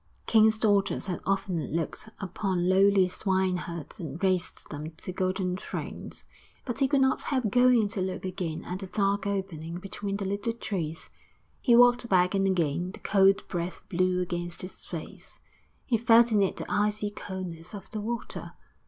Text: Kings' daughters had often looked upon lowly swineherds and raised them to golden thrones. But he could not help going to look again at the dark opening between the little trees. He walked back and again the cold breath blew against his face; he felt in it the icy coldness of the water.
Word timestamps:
Kings' 0.25 0.57
daughters 0.57 1.05
had 1.05 1.19
often 1.27 1.63
looked 1.75 2.09
upon 2.19 2.67
lowly 2.67 3.07
swineherds 3.07 3.99
and 3.99 4.17
raised 4.23 4.67
them 4.71 4.93
to 4.97 5.11
golden 5.13 5.55
thrones. 5.57 6.23
But 6.65 6.79
he 6.79 6.87
could 6.87 7.01
not 7.01 7.21
help 7.21 7.51
going 7.51 7.87
to 7.89 8.01
look 8.01 8.25
again 8.25 8.65
at 8.65 8.79
the 8.79 8.87
dark 8.87 9.27
opening 9.27 9.75
between 9.75 10.17
the 10.17 10.25
little 10.25 10.53
trees. 10.53 11.11
He 11.61 11.75
walked 11.75 12.09
back 12.09 12.33
and 12.33 12.47
again 12.47 12.93
the 12.93 12.99
cold 12.99 13.47
breath 13.47 13.87
blew 13.89 14.19
against 14.21 14.63
his 14.63 14.83
face; 14.83 15.39
he 15.85 15.99
felt 15.99 16.31
in 16.31 16.41
it 16.41 16.55
the 16.57 16.65
icy 16.67 17.11
coldness 17.11 17.75
of 17.75 17.91
the 17.91 18.01
water. 18.01 18.53